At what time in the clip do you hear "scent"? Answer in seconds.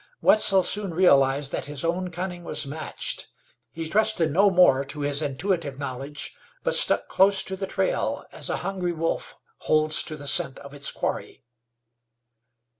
10.25-10.57